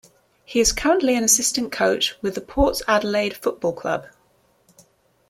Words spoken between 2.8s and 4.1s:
Adelaide Football Club.